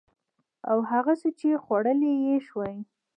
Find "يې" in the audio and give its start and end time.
2.25-2.35